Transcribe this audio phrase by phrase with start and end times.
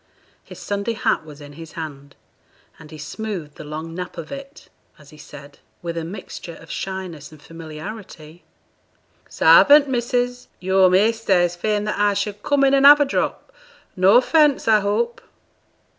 [0.43, 2.15] His Sunday hat was in his hand,
[2.79, 6.71] and he smoothed the long nap of it, as he said, with a mixture of
[6.71, 8.43] shyness and familiarity
[9.29, 10.47] 'Sarvant, missus.
[10.59, 13.53] Yo'r measter is fain that I should come in an' have a drop;
[13.95, 15.21] no offence, I hope?'